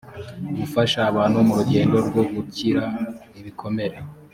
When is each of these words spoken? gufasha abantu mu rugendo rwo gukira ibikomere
gufasha 0.59 0.99
abantu 1.11 1.37
mu 1.47 1.53
rugendo 1.59 1.97
rwo 2.07 2.21
gukira 2.33 2.83
ibikomere 3.39 3.97